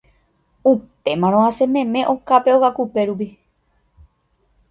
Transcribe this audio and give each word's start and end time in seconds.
upémaramo 0.73 1.43
asẽmeme 1.49 2.01
okápe 2.13 2.49
ogakupérupi 2.57 3.27